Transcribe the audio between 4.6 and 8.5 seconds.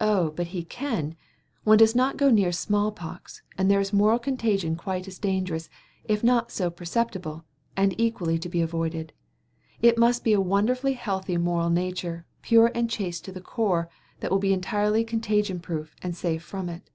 quite as dangerous, if not so perceptible, and equally to